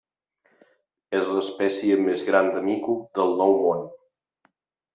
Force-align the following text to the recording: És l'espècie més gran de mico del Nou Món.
És 1.19 1.29
l'espècie 1.33 1.99
més 2.07 2.25
gran 2.31 2.51
de 2.57 2.65
mico 2.71 2.97
del 3.21 3.37
Nou 3.43 3.57
Món. 3.69 3.87